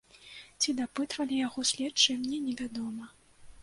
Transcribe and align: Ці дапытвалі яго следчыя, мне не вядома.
Ці 0.61 0.69
дапытвалі 0.79 1.39
яго 1.47 1.67
следчыя, 1.73 2.19
мне 2.25 2.37
не 2.51 2.61
вядома. 2.65 3.17